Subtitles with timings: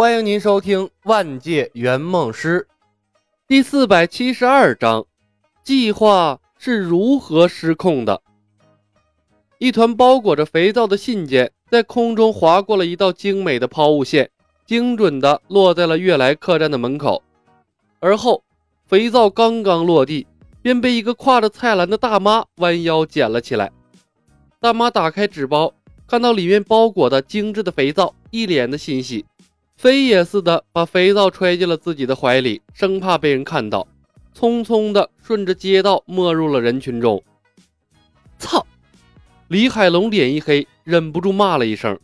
[0.00, 2.68] 欢迎您收听《万界圆梦师》
[3.48, 5.04] 第四百七十二章：
[5.64, 8.22] 计划是如何失控的？
[9.58, 14.30] 一团包裹着肥皂的信件在空中划过了一道精美的抛物线，
[14.64, 17.20] 精准的落在了悦来客栈的门口。
[17.98, 18.44] 而后，
[18.86, 20.28] 肥皂刚刚落地，
[20.62, 23.72] 便被一个挎着菜篮的大妈弯腰捡了起来。
[24.60, 25.74] 大妈打开纸包，
[26.06, 29.24] 看到里面包裹的精致的肥皂，一脸的欣喜。
[29.78, 33.86] 飞也似的把肥皂揣进了自己的怀里，生怕被人看到，
[34.36, 37.22] 匆匆的顺着街道没入了人群中。
[38.40, 38.66] 操！
[39.46, 41.96] 李海龙脸一黑，忍不住骂了一声。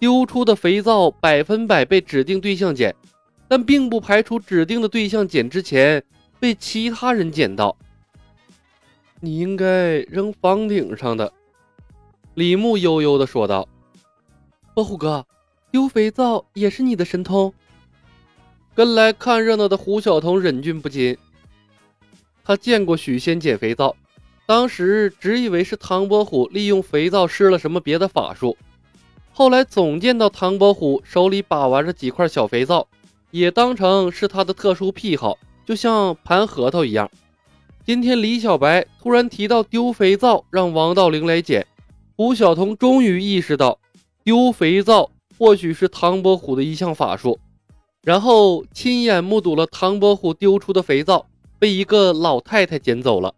[0.00, 2.92] 丢出的肥皂百分百被指定对象捡，
[3.46, 6.02] 但并不排除指定的对象捡之前
[6.40, 7.76] 被其他人捡到。
[9.20, 11.32] 你应该扔房顶上的。
[12.34, 13.68] 李牧悠悠的说道
[14.74, 15.24] ：“哦虎哥。”
[15.76, 17.52] 丢肥皂也是你的神通。
[18.74, 21.18] 跟来看热闹的胡晓彤忍俊不禁。
[22.42, 23.94] 他见过许仙捡肥皂，
[24.46, 28.56] 当时只以为是唐伯虎利用肥皂施了什么别的法术，
[29.34, 32.88] 后来总见到唐伯虎手里把玩着几块小肥皂，
[33.30, 37.10] 也当成是他的特殊癖好，就像盘核桃一样。
[37.84, 41.66] 今天李小白突然提到丢肥皂，让王道灵来捡，
[42.16, 43.78] 胡晓彤终于意识到
[44.24, 45.10] 丢肥皂。
[45.38, 47.38] 或许是唐伯虎的一项法术，
[48.02, 51.26] 然后亲眼目睹了唐伯虎丢出的肥皂
[51.58, 53.34] 被一个老太太捡走了。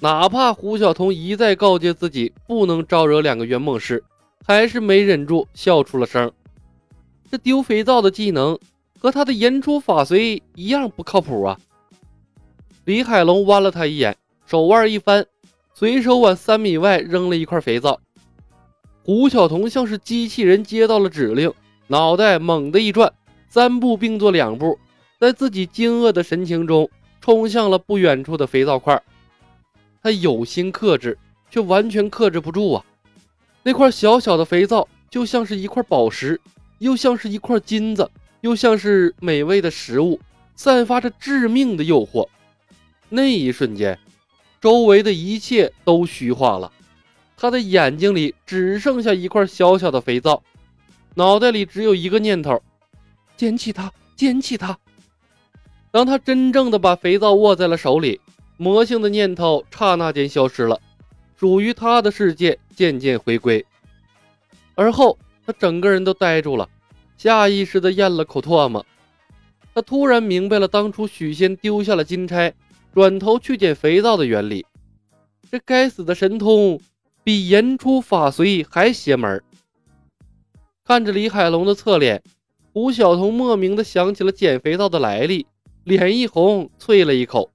[0.00, 4.02] 哪怕胡晓彤一再告诫自己不能招惹两个圆梦师，
[4.44, 6.30] 还是没忍住笑出了声。
[7.30, 8.58] 这丢肥皂的技能
[8.98, 11.58] 和他的言出法随一样不靠谱啊！
[12.84, 15.26] 李海龙剜了他一眼，手腕一翻，
[15.74, 17.98] 随手往三米外扔了一块肥皂。
[19.06, 21.52] 胡晓彤像是机器人接到了指令，
[21.88, 23.12] 脑袋猛地一转，
[23.50, 24.78] 三步并作两步，
[25.20, 26.88] 在自己惊愕的神情中
[27.20, 29.02] 冲向了不远处的肥皂块。
[30.02, 31.18] 他有心克制，
[31.50, 32.84] 却完全克制不住啊！
[33.62, 36.40] 那块小小的肥皂就像是一块宝石，
[36.78, 38.10] 又像是一块金子，
[38.40, 40.18] 又像是美味的食物，
[40.56, 42.26] 散发着致命的诱惑。
[43.10, 43.98] 那一瞬间，
[44.62, 46.72] 周围的一切都虚化了。
[47.44, 50.42] 他的眼睛里只剩下一块小小的肥皂，
[51.14, 52.62] 脑袋里只有一个念头：
[53.36, 54.78] 捡起它，捡起它。
[55.90, 58.18] 当他真正的把肥皂握在了手里，
[58.56, 60.80] 魔性的念头刹那间消失了，
[61.36, 63.62] 属于他的世界渐渐回归。
[64.74, 66.66] 而后，他整个人都呆住了，
[67.18, 68.86] 下意识地咽了口唾沫。
[69.74, 72.54] 他突然明白了当初许仙丢下了金钗，
[72.94, 74.64] 转头去捡肥皂的原理。
[75.50, 76.80] 这该死的神通！
[77.24, 79.42] 比言出法随还邪门
[80.84, 82.22] 看着李海龙的侧脸，
[82.74, 85.46] 胡晓彤莫名的想起了捡肥皂的来历，
[85.84, 87.50] 脸一红，啐了一口：“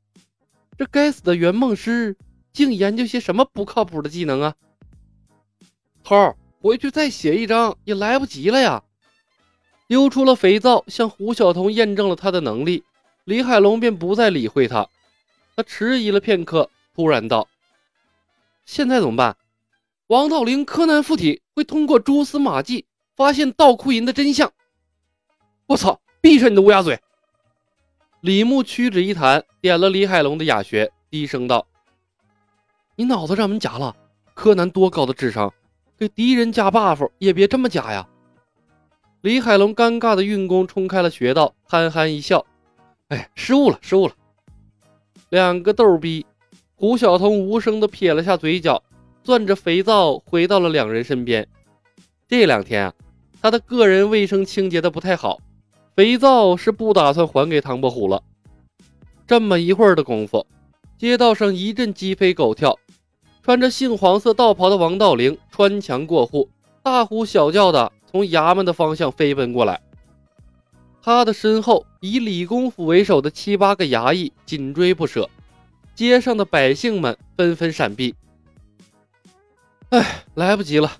[0.76, 2.18] 这该死的圆梦师，
[2.52, 4.56] 竟研究些什么不靠谱的技能啊！”
[6.04, 8.84] 头儿，回去再写一张也来不及了呀！
[9.88, 12.84] 丢出了肥皂，向胡晓彤验证了他的能力，
[13.26, 14.90] 李海龙便不再理会他。
[15.56, 17.48] 他迟疑了片刻，突然道
[18.66, 19.38] ：“现在怎么办？”
[20.10, 24.52] 王道灵柯南附体会通过蛛丝马迹发现盗库银的真相。
[25.68, 26.02] 我操！
[26.20, 27.00] 闭上你的乌鸦嘴！
[28.22, 31.68] 李牧屈指一弹，点了李海龙的哑穴，低声道
[32.98, 33.96] ：“你脑子让门夹了？
[34.34, 35.54] 柯南多高的智商，
[35.96, 38.08] 给敌人加 buff 也别这么加呀！”
[39.22, 42.44] 李海龙尴尬的运功冲开了穴道，憨憨一笑
[43.10, 44.16] ：“哎，失误了，失误了。”
[45.30, 46.26] 两个逗逼，
[46.74, 48.82] 胡晓彤无声的撇了下嘴角。
[49.24, 51.48] 攥着肥皂回到了两人身边。
[52.28, 52.94] 这两天啊，
[53.42, 55.40] 他的个人卫生清洁的不太好，
[55.96, 58.22] 肥皂是不打算还给唐伯虎了。
[59.28, 60.46] 这么一会儿的功夫，
[60.98, 62.78] 街道上一阵鸡飞狗跳，
[63.44, 66.50] 穿着杏黄色道袍的王道灵穿墙过户，
[66.82, 69.80] 大呼小叫的从衙门的方向飞奔过来。
[71.02, 75.30] 他的身后以李公府为首的七八个衙役紧追不舍，
[75.96, 78.14] 街上的百姓们纷纷闪避。
[79.90, 80.98] 哎，来不及了！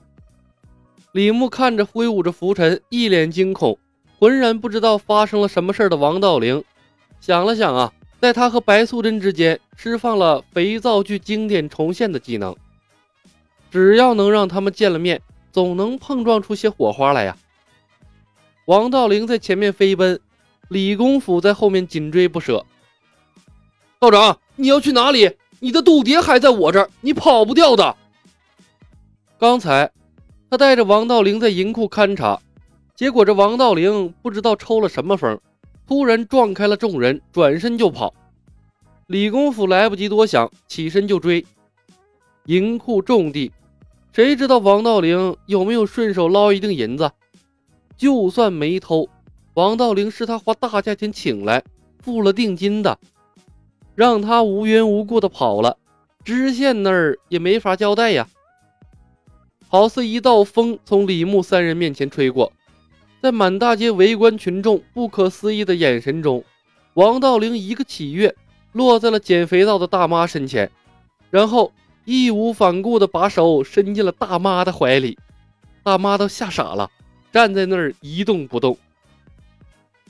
[1.12, 3.78] 李牧看着挥舞着拂尘、一脸惊恐、
[4.18, 6.64] 浑然不知道发生了什么事的王道灵，
[7.22, 12.56] 想了想啊，在他和白素贞之间释放了肥皂剧经典重现的技能，
[13.70, 15.22] 只要能让他们见了面，
[15.52, 17.38] 总能碰撞出些火花来呀！
[18.66, 20.20] 王道灵在前面飞奔，
[20.68, 22.66] 李公甫在后面紧追不舍。
[24.00, 25.38] 道长，你要去哪里？
[25.60, 27.96] 你的度牒还在我这儿，你跑不掉的。
[29.40, 29.90] 刚才，
[30.50, 32.38] 他带着王道灵在银库勘察，
[32.94, 35.40] 结果这王道灵不知道抽了什么风，
[35.88, 38.14] 突然撞开了众人，转身就跑。
[39.08, 41.46] 李公甫来不及多想，起身就追。
[42.48, 43.50] 银库重地，
[44.12, 47.10] 谁知道王道灵有没有顺手捞一锭银子？
[47.96, 49.08] 就算没偷，
[49.54, 51.64] 王道灵是他花大价钱请来，
[52.02, 53.00] 付了定金的，
[53.96, 55.78] 让他无缘无故的跑了，
[56.26, 58.28] 知县那儿也没法交代呀。
[59.70, 62.52] 好似一道风从李牧三人面前吹过，
[63.22, 66.44] 在满大街围观群众不可思议的眼神中，
[66.96, 68.36] 王道陵一个起跃，
[68.72, 70.72] 落在了捡肥皂的大妈身前，
[71.30, 71.72] 然后
[72.04, 75.18] 义无反顾地把手伸进了大妈的怀里。
[75.84, 76.90] 大妈都吓傻了，
[77.32, 78.76] 站在那儿一动不动。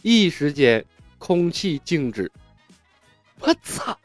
[0.02, 0.86] 一时间，
[1.18, 2.32] 空气静止。
[3.42, 3.98] 我操！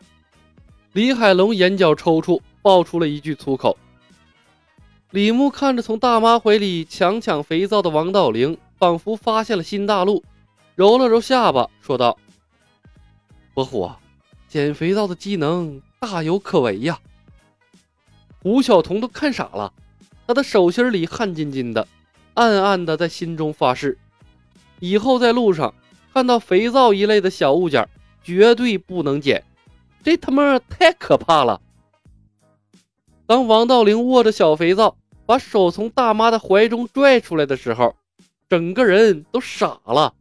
[0.92, 3.78] 李海龙眼角抽搐，爆出了一句粗口。
[5.14, 10.24] 李牧看着从大妈怀里强抢肥皂的王道灵，仿佛发现了新大陆，
[10.74, 12.18] 揉了揉下巴，说道
[13.54, 13.88] ：“伯虎，
[14.48, 16.98] 捡肥皂的技能大有可为呀！”
[18.42, 19.72] 吴晓彤都看傻了，
[20.26, 21.86] 他的手心里汗津津的，
[22.34, 23.96] 暗暗的在心中发誓：
[24.80, 25.72] 以后在路上
[26.12, 27.88] 看到肥皂一类的小物件，
[28.24, 29.44] 绝对不能捡，
[30.02, 31.60] 这他妈太可怕了！
[33.26, 34.96] 当王道灵握着小肥皂，
[35.26, 37.96] 把手从大妈的怀中拽出来的时候，
[38.48, 40.14] 整个人都傻了。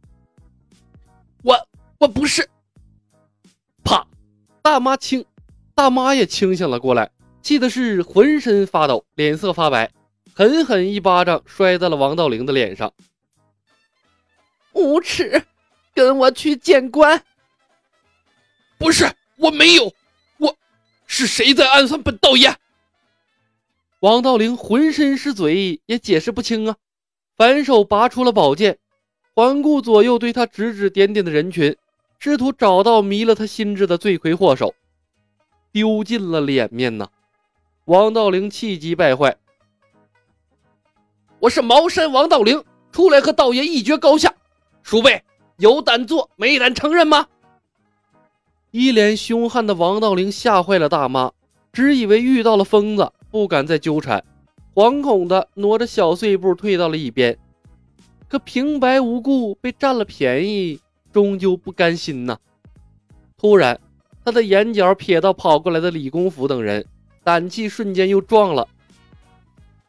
[1.42, 1.68] 我
[1.98, 2.48] 我不是，
[3.82, 4.06] 啪！
[4.62, 5.24] 大妈清，
[5.74, 7.10] 大妈也清醒了过来，
[7.42, 9.90] 气的是浑身发抖，脸色发白，
[10.34, 12.92] 狠狠一巴掌摔在了王道灵的脸上。
[14.72, 15.44] 无耻，
[15.94, 17.22] 跟我去见官！
[18.78, 19.92] 不是，我没有，
[20.38, 20.56] 我
[21.06, 22.56] 是谁在暗算本道爷？
[24.04, 26.76] 王道灵浑身是嘴，也解释不清啊！
[27.38, 28.76] 反手拔出了宝剑，
[29.34, 31.74] 环顾左右，对他指指点点的人群，
[32.18, 34.74] 试图找到迷了他心智的罪魁祸首，
[35.72, 37.08] 丢尽了脸面呐！
[37.86, 39.34] 王道灵气急败坏
[41.40, 42.62] ：“我是茅山王道灵，
[42.92, 44.34] 出来和道爷一决高下，
[44.82, 45.24] 鼠辈
[45.56, 47.26] 有胆做，没胆承认吗？”
[48.70, 51.32] 一脸凶悍的王道灵吓坏了大妈，
[51.72, 53.10] 只以为遇到了疯子。
[53.34, 54.22] 不敢再纠缠，
[54.76, 57.36] 惶恐的挪着小碎步退到了一边。
[58.28, 60.78] 可平白无故被占了便宜，
[61.12, 62.38] 终究不甘心呐。
[63.36, 63.80] 突然，
[64.24, 66.86] 他的眼角瞥到跑过来的李公甫等人，
[67.24, 68.68] 胆气瞬间又壮了。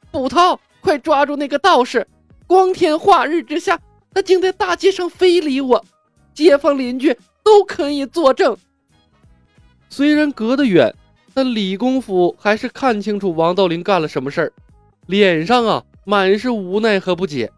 [0.09, 2.07] 捕头，快抓住那个道士！
[2.47, 3.79] 光天化日之下，
[4.11, 5.85] 他竟在大街上非礼我，
[6.33, 8.57] 街坊邻居都可以作证。
[9.87, 10.91] 虽然隔得远。
[11.35, 14.53] 但李公甫还是看清楚王道林干了什么事儿，
[15.05, 17.51] 脸上啊满是无奈和不解。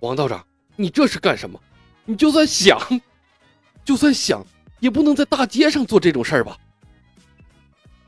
[0.00, 0.42] 王道长，
[0.74, 1.60] 你这是干什么？
[2.06, 2.80] 你就算想，
[3.84, 4.42] 就算想，
[4.80, 6.56] 也不能在大街上做这种事儿吧？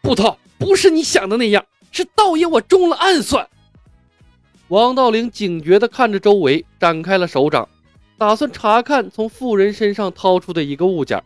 [0.00, 3.46] 不，他，不是你想的那样，是道爷我中了暗算。
[4.68, 7.68] 王道林警觉地看着周围，展开了手掌，
[8.16, 11.22] 打算查看从妇人身上掏出的一个物件。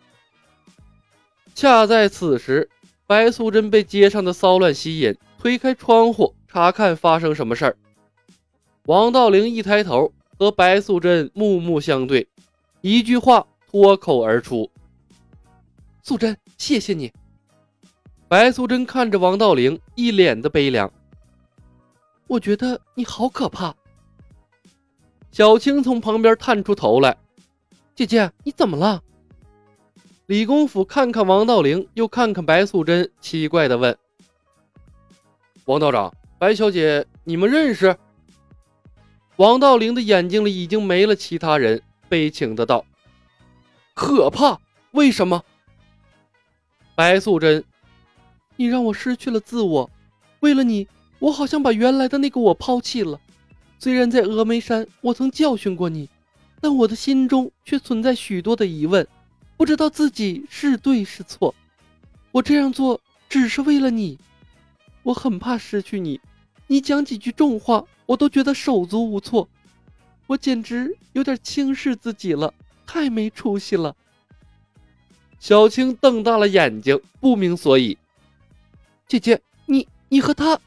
[1.54, 2.68] 恰在此时。
[3.10, 7.76] 白素贞被街上的骚乱吸引，推开窗户查看发生什么事儿。
[8.84, 12.28] 王道灵一抬头，和白素贞目目相对，
[12.82, 14.70] 一句话脱口而出
[16.04, 17.12] ：“素贞，谢谢你。”
[18.30, 20.88] 白素贞看着王道灵，一脸的悲凉。
[22.28, 23.74] 我觉得你好可怕。
[25.32, 27.16] 小青从旁边探出头来
[27.92, 29.02] ：“姐姐，你怎么了？”
[30.30, 33.98] 李公甫看看王道灵，又看看白素贞，奇怪的问
[35.66, 37.96] ：“王道长，白小姐，你们认识？”
[39.38, 42.84] 王道灵的眼睛里已经没了其他人，悲情的道
[43.92, 44.60] ：“可怕？
[44.92, 45.42] 为什么？”
[46.94, 47.64] 白素贞
[48.54, 49.90] ：“你让我失去了自我，
[50.38, 50.86] 为了你，
[51.18, 53.18] 我好像把原来的那个我抛弃了。
[53.80, 56.08] 虽然在峨眉山，我曾教训过你，
[56.60, 59.04] 但我的心中却存在许多的疑问。”
[59.60, 61.54] 不知道自己是对是错，
[62.32, 62.98] 我这样做
[63.28, 64.18] 只是为了你，
[65.02, 66.18] 我很怕失去你，
[66.66, 69.46] 你讲几句重话，我都觉得手足无措，
[70.26, 72.54] 我简直有点轻视自己了，
[72.86, 73.94] 太没出息了。
[75.38, 77.98] 小青瞪大了眼睛，不明所以。
[79.06, 80.58] 姐姐，你你和他？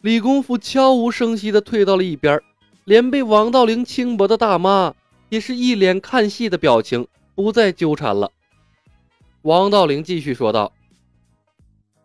[0.00, 2.40] 李公甫悄无声息地退到了一边，
[2.84, 4.94] 连被王道灵轻薄的大妈
[5.28, 7.06] 也是一脸看戏的表情。
[7.38, 8.32] 不再纠缠了。
[9.42, 10.72] 王道陵继续说道：“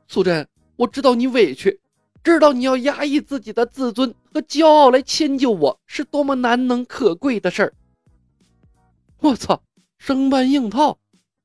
[0.07, 1.79] 素贞，我知道你委屈，
[2.23, 7.73] 知道你要压抑自己的自尊和骄傲来迁就我是多么难能可贵的事儿。
[9.21, 9.63] 我操，
[9.97, 10.99] 生搬硬套，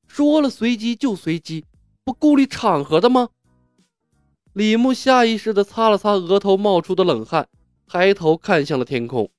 [0.05, 1.65] 说了随机就随机，
[2.03, 3.29] 不顾虑场合的吗？
[4.53, 7.47] 李牧下意识地擦了擦额头冒出的冷汗，
[7.87, 9.31] 抬头看向了天空。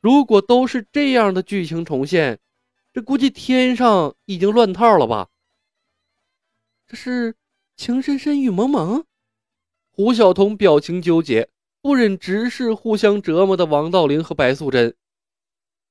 [0.00, 2.40] 如果都是这样的剧情重现，
[2.96, 5.28] 这估计天上已经乱套了吧？
[6.86, 7.36] 这是
[7.76, 9.04] 情深深雨蒙蒙。
[9.90, 11.50] 胡晓彤表情纠结，
[11.82, 14.96] 不忍直视互相折磨的王道林和白素贞。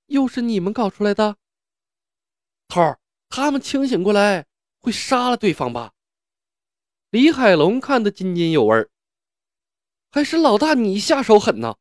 [0.08, 1.38] 又是你们搞出来的？
[2.68, 4.48] 头儿，他们清醒过来
[4.80, 5.94] 会杀了对方吧？
[7.12, 8.90] 李海龙看得津津有味儿。
[10.10, 11.76] 还是老大你下手狠呐！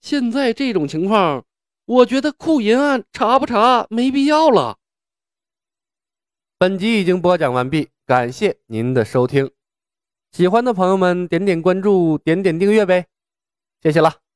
[0.00, 1.44] 现在这种情况，
[1.88, 4.76] 我觉得库银案查不查没必要了。
[6.58, 9.50] 本集已经播讲完毕，感谢您的收听。
[10.32, 13.06] 喜欢的朋友们，点点关注，点点订阅呗，
[13.80, 14.27] 谢谢了。